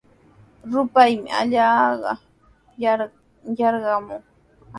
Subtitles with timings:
[0.71, 2.13] Rupaymi allaqlla
[3.57, 4.23] yarqamun.